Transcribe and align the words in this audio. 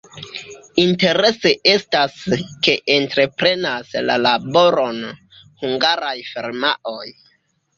Interese 0.83 1.51
estas, 1.73 2.15
ke 2.67 2.75
entreprenas 2.95 3.93
la 4.09 4.17
laboron 4.23 4.99
hungaraj 5.63 6.17
firmaoj. 6.33 7.07